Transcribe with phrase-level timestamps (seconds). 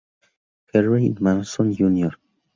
[0.73, 2.15] Harvey Mason, Jr.